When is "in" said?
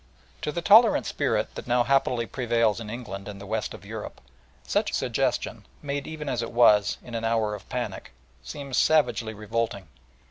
2.79-2.89, 7.03-7.13